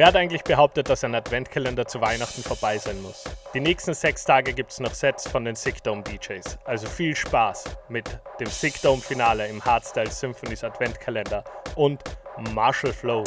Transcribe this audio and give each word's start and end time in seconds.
Wer 0.00 0.06
hat 0.06 0.16
eigentlich 0.16 0.44
behauptet, 0.44 0.88
dass 0.88 1.04
ein 1.04 1.14
Adventkalender 1.14 1.86
zu 1.86 2.00
Weihnachten 2.00 2.42
vorbei 2.42 2.78
sein 2.78 3.02
muss? 3.02 3.22
Die 3.52 3.60
nächsten 3.60 3.92
sechs 3.92 4.24
Tage 4.24 4.54
gibt 4.54 4.70
es 4.70 4.80
noch 4.80 4.94
Sets 4.94 5.28
von 5.28 5.44
den 5.44 5.54
Sickdome 5.54 6.02
DJs. 6.02 6.58
Also 6.64 6.86
viel 6.86 7.14
Spaß 7.14 7.64
mit 7.90 8.06
dem 8.40 8.46
Sickdome 8.46 9.02
Finale 9.02 9.46
im 9.46 9.62
Hardstyle 9.62 10.10
Symphonies 10.10 10.64
Adventkalender 10.64 11.44
und 11.76 12.00
Marshall 12.54 12.94
Flow. 12.94 13.24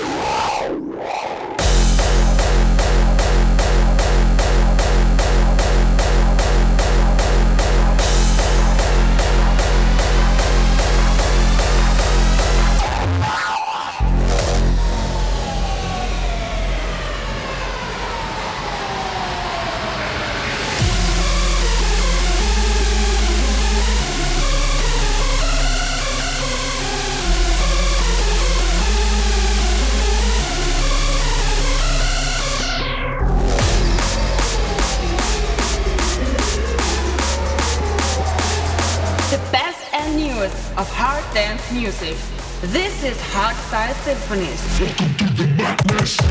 Symphonies. 44.03 44.81
Welcome 44.81 45.15
to 45.15 45.33
the 45.33 45.47
madness. 45.55 46.22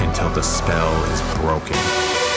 Until 0.00 0.28
the 0.30 0.42
spell 0.42 1.04
is 1.04 1.20
broken. 1.38 2.29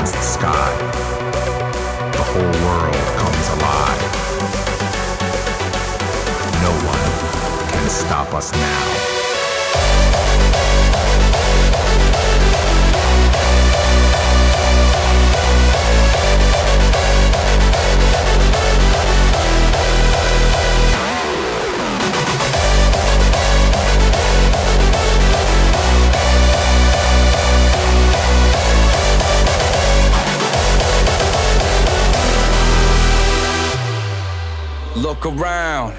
climbs 0.00 0.12
the 0.12 0.22
sky. 0.22 0.76
The 2.12 2.22
whole 2.22 2.54
world 2.64 2.94
comes 3.18 3.48
alive. 3.56 4.02
No 6.62 6.72
one 6.88 7.70
can 7.70 7.90
stop 7.90 8.34
us 8.34 8.52
now. 8.52 9.29
Look 35.10 35.26
around. 35.26 35.96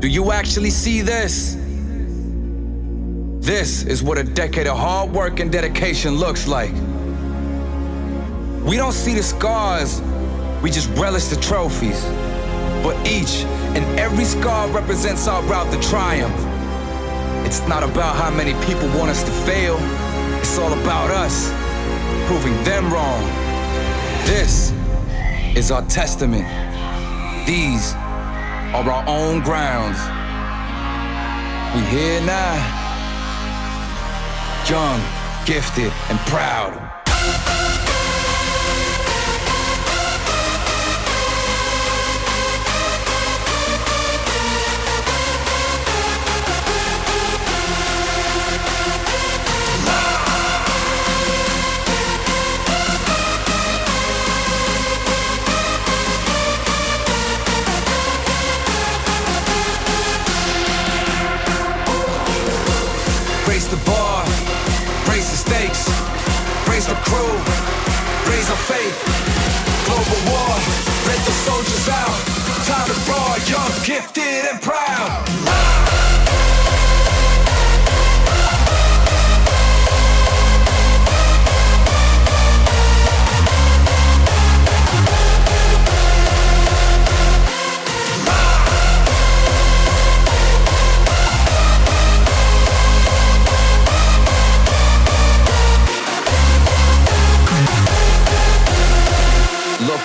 Do 0.00 0.08
you 0.08 0.32
actually 0.32 0.70
see 0.70 1.02
this? 1.02 1.54
This 3.38 3.84
is 3.84 4.02
what 4.02 4.18
a 4.18 4.24
decade 4.24 4.66
of 4.66 4.76
hard 4.76 5.12
work 5.12 5.38
and 5.38 5.52
dedication 5.52 6.16
looks 6.16 6.48
like. 6.48 6.72
We 8.64 8.76
don't 8.76 8.90
see 8.92 9.14
the 9.14 9.22
scars, 9.22 10.02
we 10.64 10.70
just 10.72 10.90
relish 10.98 11.26
the 11.26 11.36
trophies. 11.36 12.02
But 12.82 12.96
each 13.06 13.44
and 13.76 13.84
every 14.00 14.24
scar 14.24 14.66
represents 14.70 15.28
our 15.28 15.40
route 15.44 15.72
to 15.72 15.80
triumph. 15.88 16.34
It's 17.46 17.60
not 17.68 17.84
about 17.84 18.16
how 18.16 18.30
many 18.30 18.54
people 18.66 18.88
want 18.98 19.12
us 19.12 19.22
to 19.22 19.30
fail, 19.30 19.76
it's 20.40 20.58
all 20.58 20.72
about 20.72 21.12
us 21.12 21.52
proving 22.26 22.60
them 22.64 22.92
wrong. 22.92 23.22
This 24.26 24.72
is 25.56 25.70
our 25.70 25.82
testament. 25.86 26.64
These 27.46 27.92
are 27.92 28.88
our 28.88 29.04
own 29.06 29.42
grounds. 29.42 29.98
We 31.74 31.84
here 31.90 32.22
now, 32.22 32.54
young, 34.66 35.00
gifted, 35.44 35.92
and 36.08 36.18
proud. 36.20 37.53
Crew, 67.14 67.38
raise 68.30 68.50
our 68.50 68.62
faith. 68.70 68.96
Global 69.86 70.20
war, 70.30 70.54
let 71.06 71.20
the 71.26 71.34
soldiers 71.46 71.88
out. 71.88 72.18
Time 72.66 72.86
to 72.88 72.96
roar, 73.10 73.32
young, 73.46 73.72
gifted, 73.84 74.42
and 74.50 74.60
proud. 74.60 75.73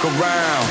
Look 0.01 0.13
around. 0.13 0.65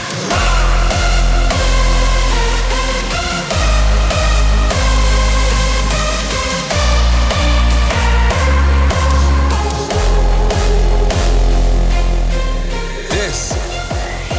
This 13.11 13.53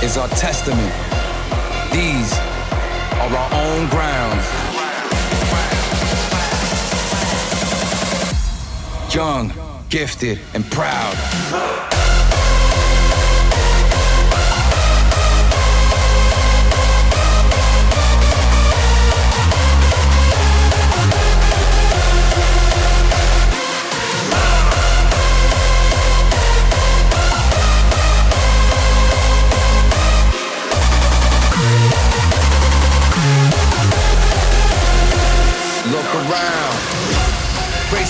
is 0.02 0.18
our 0.18 0.28
testament. 0.30 0.92
These 1.94 2.34
are 3.14 3.30
our 3.30 3.54
own 3.54 3.90
grounds. 3.90 4.48
Young, 9.14 9.54
gifted, 9.90 10.40
and 10.56 10.66
proud. 10.72 11.99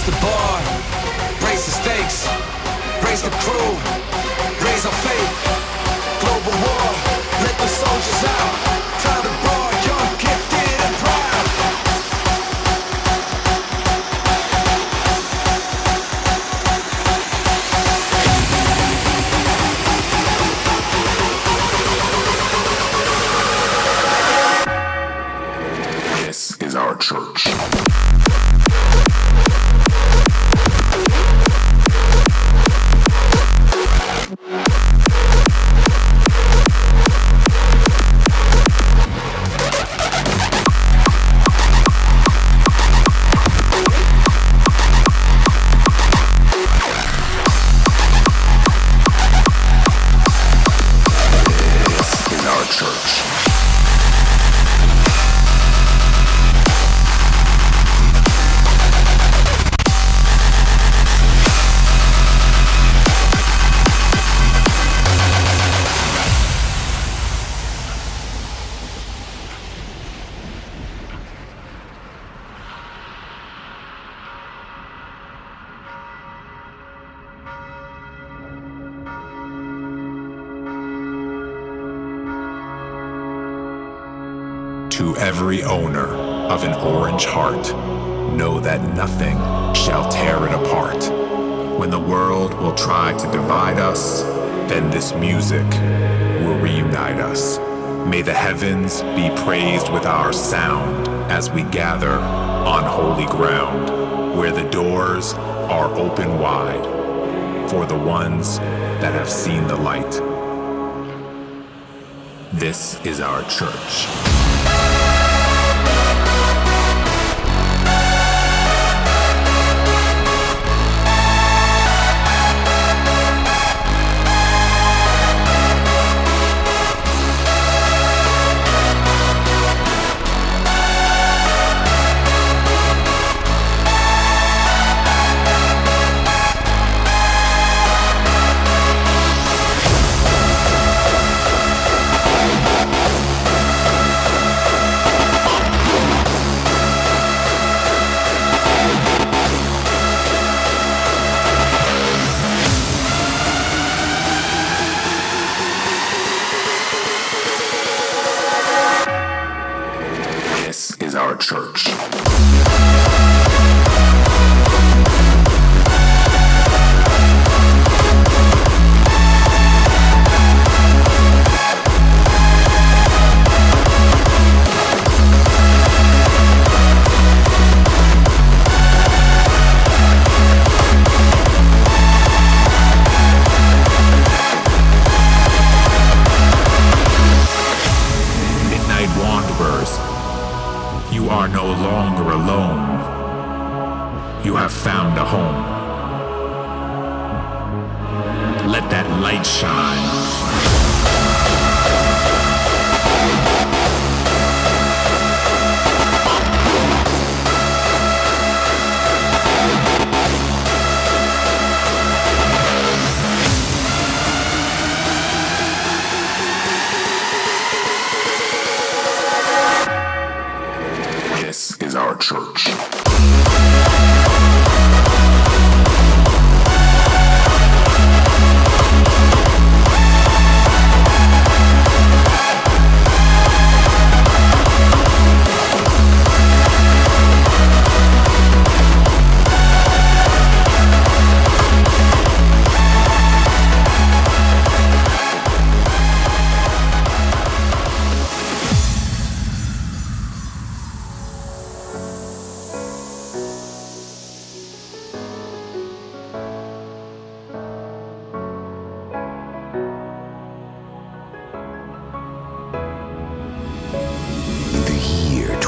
The 0.09 0.21
bar. 0.21 0.59
Raise 1.45 1.65
the 1.65 1.75
stakes. 1.81 2.27
Raise 3.05 3.21
the 3.21 3.29
crew. 3.43 3.69
Raise 4.65 4.85
our 4.85 4.97
faith. 5.05 5.33
Global 6.21 6.55
war. 6.65 6.87
Let 7.45 7.55
the 7.59 7.67
soldiers 7.67 8.23
out. 8.25 8.53
Time 9.03 9.23
to 9.23 9.48
To 84.99 85.15
every 85.15 85.63
owner 85.63 86.07
of 86.07 86.65
an 86.65 86.73
orange 86.73 87.23
heart, 87.23 87.69
know 88.35 88.59
that 88.59 88.81
nothing 88.97 89.37
shall 89.73 90.11
tear 90.11 90.45
it 90.45 90.51
apart. 90.51 91.01
When 91.79 91.89
the 91.89 92.01
world 92.01 92.53
will 92.55 92.75
try 92.75 93.13
to 93.13 93.31
divide 93.31 93.79
us, 93.79 94.23
then 94.67 94.89
this 94.89 95.13
music 95.13 95.65
will 96.41 96.59
reunite 96.59 97.21
us. 97.21 97.59
May 98.09 98.21
the 98.21 98.33
heavens 98.33 99.01
be 99.15 99.29
praised 99.45 99.89
with 99.89 100.05
our 100.05 100.33
sound 100.33 101.07
as 101.31 101.49
we 101.49 101.63
gather 101.63 102.19
on 102.19 102.83
holy 102.83 103.25
ground, 103.27 104.37
where 104.37 104.51
the 104.51 104.69
doors 104.69 105.33
are 105.71 105.95
open 105.95 106.39
wide 106.39 107.69
for 107.69 107.85
the 107.85 107.97
ones 107.97 108.59
that 108.59 109.13
have 109.13 109.29
seen 109.29 109.65
the 109.65 109.77
light. 109.77 110.11
This 112.51 112.99
is 113.05 113.21
our 113.21 113.43
church. 113.43 114.38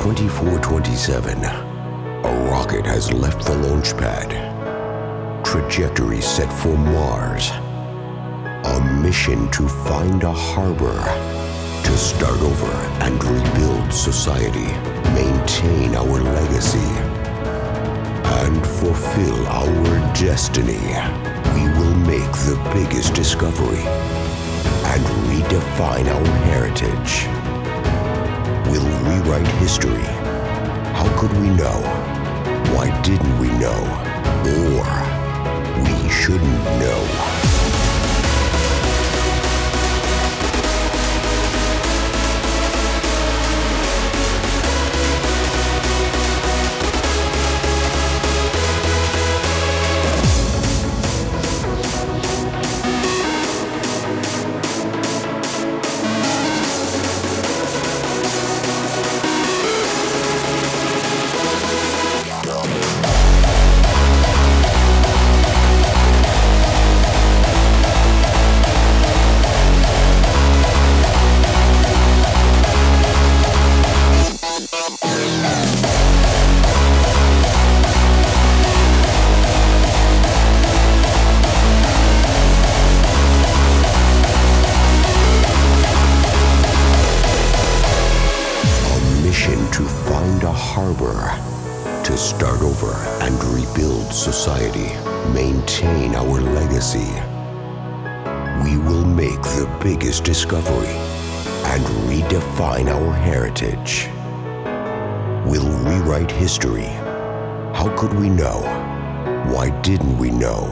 2427, 0.02 1.44
a 1.46 2.50
rocket 2.50 2.84
has 2.88 3.14
left 3.14 3.46
the 3.46 3.56
launch 3.60 3.96
pad. 3.98 4.32
Trajectory 5.46 6.20
set 6.20 6.52
for 6.52 6.76
Mars. 6.76 7.52
A 8.66 8.82
mission 9.00 9.48
to 9.52 9.68
find 9.68 10.24
a 10.24 10.32
harbor. 10.32 10.98
To 11.84 11.98
start 11.98 12.42
over 12.42 12.72
and 13.06 13.24
rebuild 13.24 13.94
society. 13.94 14.74
Maintain 15.14 15.94
our 15.94 16.20
legacy. 16.20 16.80
And 18.42 18.66
fulfill 18.82 19.48
our 19.50 20.14
destiny. 20.16 20.82
We 21.54 21.70
will 21.78 21.96
make 22.10 22.32
the 22.50 22.60
biggest 22.74 23.14
discovery. 23.14 23.86
And 24.84 25.06
redefine 25.30 26.08
our 26.08 26.26
heritage 26.50 27.41
will 28.72 28.88
rewrite 29.04 29.48
history. 29.60 30.06
How 30.94 31.08
could 31.20 31.34
we 31.34 31.50
know? 31.50 31.82
Why 32.74 32.90
didn't 33.02 33.38
we 33.40 33.48
know? 33.60 33.82
Or 34.46 34.86
we 35.84 36.10
shouldn't 36.10 36.64
know. 36.80 37.71
Society. 94.62 94.94
Maintain 95.34 96.16
our 96.16 96.42
legacy. 96.42 97.12
We 98.64 98.78
will 98.78 99.06
make 99.06 99.42
the 99.42 99.68
biggest 99.82 100.24
discovery 100.24 100.96
and 101.66 101.84
redefine 102.08 102.88
our 102.88 103.14
heritage. 103.14 104.08
We'll 105.46 105.70
rewrite 105.84 106.32
history. 106.32 106.90
How 107.74 107.94
could 107.98 108.14
we 108.14 108.30
know? 108.30 108.62
Why 109.52 109.70
didn't 109.82 110.18
we 110.18 110.30
know? 110.30 110.64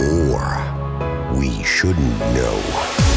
Or 0.00 1.36
we 1.38 1.62
shouldn't 1.62 2.18
know. 2.34 3.15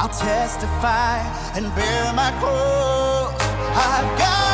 I'll 0.00 0.08
testify 0.08 1.18
and 1.56 1.74
bear 1.74 2.12
my 2.12 2.30
cross. 2.38 3.34
I've 3.74 4.18
got 4.18 4.47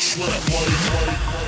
slap, 0.00 0.30
white, 0.48 0.70
white. 1.28 1.39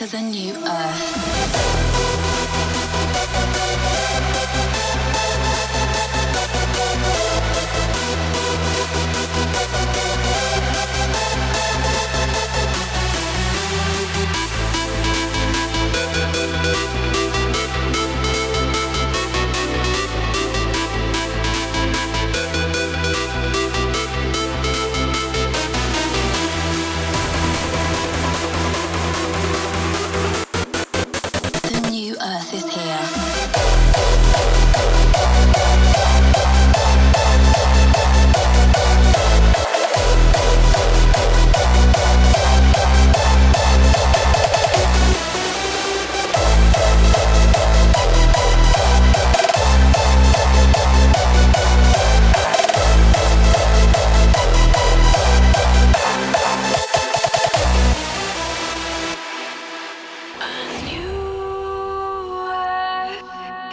To 0.00 0.06
the 0.06 0.22
new 0.22 0.54
earth. 0.64 1.69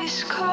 sky. 0.08 0.47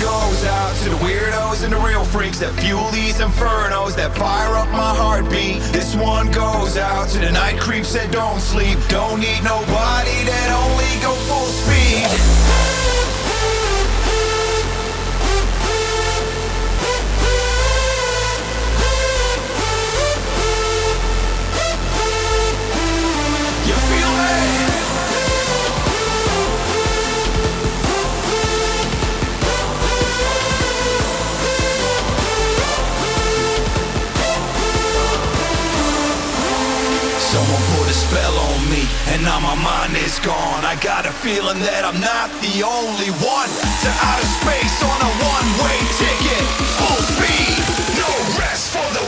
Goes 0.00 0.44
out 0.44 0.76
to 0.82 0.90
the 0.90 0.96
weirdos 0.96 1.64
and 1.64 1.72
the 1.72 1.78
real 1.78 2.04
freaks 2.04 2.38
that 2.38 2.52
fuel 2.60 2.90
these 2.90 3.18
infernos 3.18 3.96
that 3.96 4.14
fire 4.16 4.54
up 4.56 4.68
my 4.68 4.94
heartbeat. 4.94 5.62
This 5.72 5.94
one 5.96 6.30
goes 6.30 6.76
out 6.76 7.08
to 7.10 7.18
the 7.18 7.30
night 7.30 7.58
creeps 7.58 7.92
that 7.94 8.12
don't 8.12 8.40
sleep. 8.40 8.78
Don't 8.88 9.20
need 9.20 9.42
nobody 9.42 10.18
that 10.28 10.48
only 10.52 10.92
go 11.00 11.12
full 11.24 11.46
speed. 11.46 12.83
Now 39.24 39.40
my 39.40 39.56
mind 39.56 39.96
is 39.96 40.20
gone. 40.20 40.64
I 40.64 40.76
got 40.84 41.06
a 41.06 41.12
feeling 41.24 41.58
that 41.64 41.82
I'm 41.88 41.96
not 41.96 42.28
the 42.44 42.60
only 42.60 43.10
one. 43.24 43.50
To 43.84 43.90
outer 44.04 44.28
space 44.28 44.76
on 44.84 44.98
a 45.00 45.12
one-way 45.24 45.78
ticket, 45.96 46.44
full 46.76 47.00
speed, 47.16 47.56
no 47.96 48.10
rest 48.36 48.76
for 48.76 48.84
the 48.92 49.03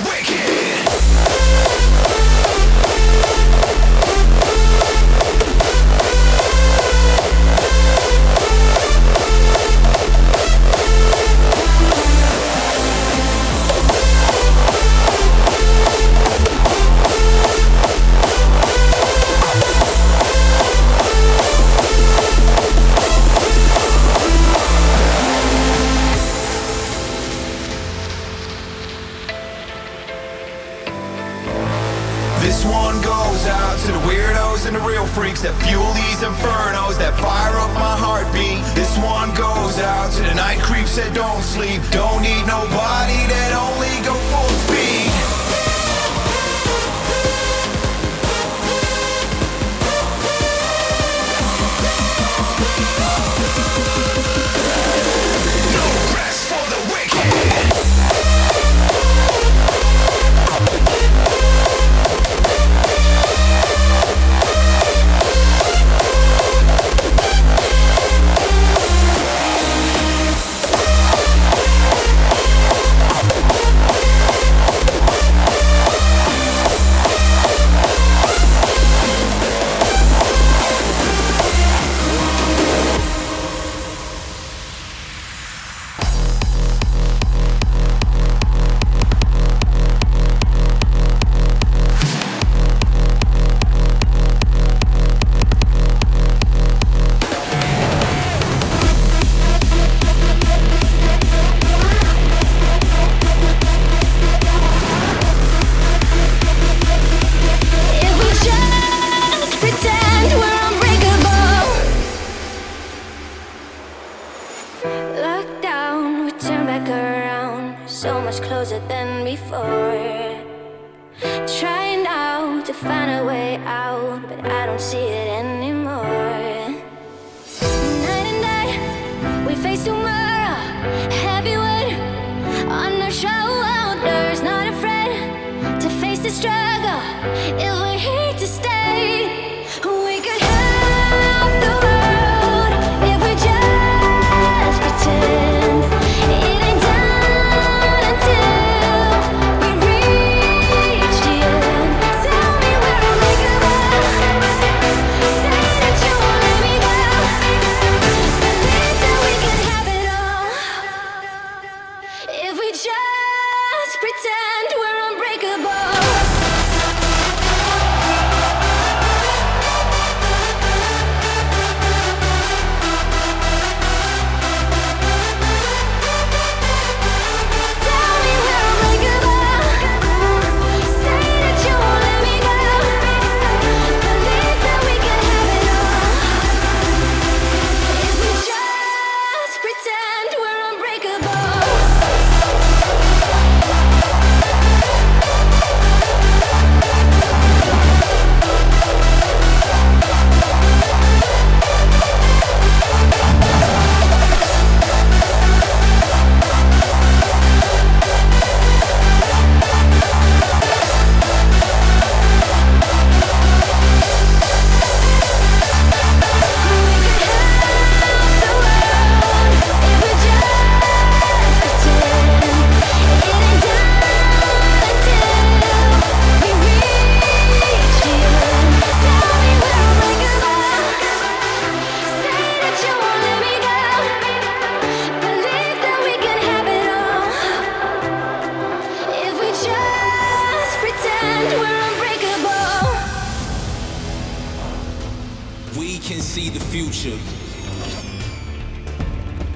we 245.96 246.02
can 246.02 246.20
see 246.20 246.50
the 246.50 246.60
future. 246.60 247.16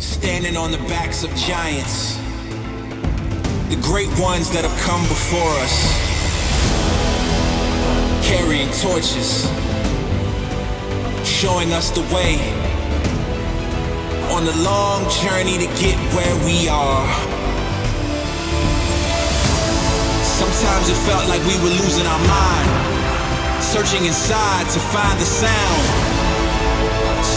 Standing 0.00 0.56
on 0.56 0.70
the 0.70 0.78
backs 0.88 1.22
of 1.22 1.30
giants, 1.36 2.16
the 3.68 3.78
great 3.82 4.08
ones 4.18 4.50
that 4.50 4.64
have 4.64 4.72
come 4.80 5.02
before 5.02 5.52
us, 5.60 5.76
carrying 8.24 8.70
torches, 8.80 9.44
showing 11.28 11.72
us 11.72 11.90
the 11.90 12.00
way 12.08 12.40
on 14.32 14.46
the 14.46 14.56
long 14.64 15.04
journey 15.20 15.58
to 15.58 15.68
get 15.76 15.98
where 16.16 16.36
we 16.46 16.68
are. 16.68 17.04
Sometimes 20.40 20.88
it 20.88 20.96
felt 21.04 21.28
like 21.28 21.42
we 21.44 21.56
were 21.60 21.74
losing 21.84 22.06
our 22.06 22.24
mind 22.24 22.90
searching 23.60 24.06
inside 24.06 24.64
to 24.70 24.80
find 24.80 25.20
the 25.20 25.24
sound. 25.26 25.99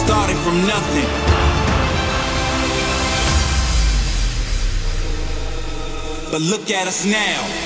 Started 0.06 0.38
from 0.39 0.58
nothing. 0.68 1.08
But 6.30 6.41
look 6.41 6.70
at 6.72 6.88
us 6.88 7.06
now. 7.06 7.62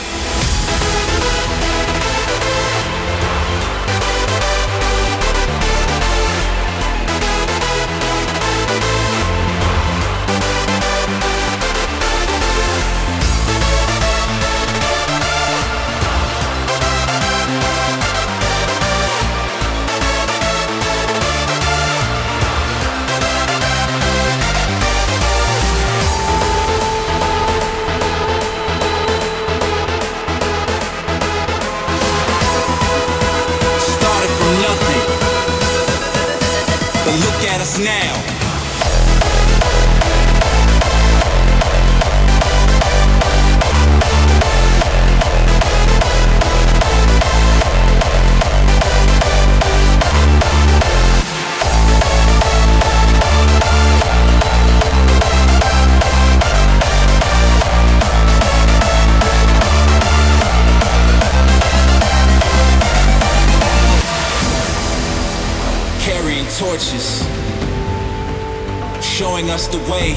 The 69.78 69.92
way 69.92 70.14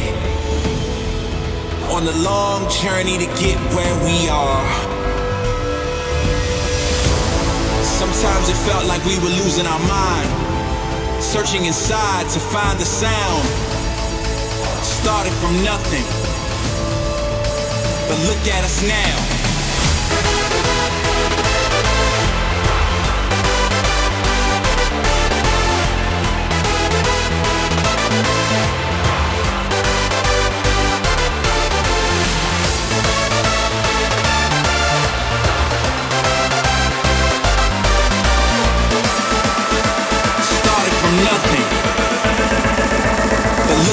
on 1.92 2.04
the 2.04 2.16
long 2.22 2.68
journey 2.70 3.18
to 3.18 3.26
get 3.40 3.58
where 3.74 3.94
we 4.04 4.28
are. 4.28 4.64
Sometimes 7.82 8.48
it 8.48 8.56
felt 8.68 8.86
like 8.86 9.04
we 9.04 9.18
were 9.18 9.34
losing 9.42 9.66
our 9.66 9.82
mind, 9.88 11.22
searching 11.22 11.64
inside 11.64 12.28
to 12.30 12.38
find 12.38 12.78
the 12.78 12.86
sound. 12.86 13.44
Started 14.82 15.32
from 15.40 15.62
nothing, 15.64 16.06
but 18.08 18.18
look 18.28 18.42
at 18.54 18.64
us 18.64 18.82
now. 18.86 19.30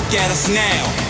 Look 0.09 0.21
at 0.21 0.31
us 0.31 0.47
now. 0.47 1.06